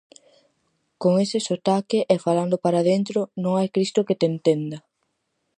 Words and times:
Con 1.01 1.13
ese 1.25 1.39
sotaque 1.49 1.99
e 2.13 2.15
falando 2.25 2.55
para 2.65 2.85
dentro, 2.91 3.19
non 3.43 3.53
hai 3.55 3.67
Cristo 3.75 4.05
que 4.07 4.19
te 4.19 4.27
entenda! 4.33 4.77